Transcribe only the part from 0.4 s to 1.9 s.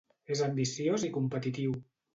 ambiciós i competitiu.